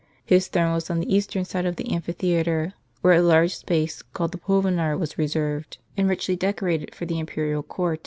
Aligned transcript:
His 0.25 0.47
throne 0.47 0.73
was 0.73 0.89
on 0.89 0.99
the 0.99 1.15
eastern 1.15 1.45
side 1.45 1.67
of 1.67 1.75
the 1.75 1.91
amphitheatre, 1.91 2.73
where 3.01 3.13
a 3.13 3.21
large 3.21 3.55
space, 3.55 4.01
called 4.01 4.31
the 4.31 4.39
imlmnar, 4.39 4.97
was 4.97 5.19
reserved, 5.19 5.77
and 5.95 6.09
richly 6.09 6.35
decorated 6.35 6.95
for 6.95 7.05
the 7.05 7.19
imperial 7.19 7.61
court. 7.61 7.99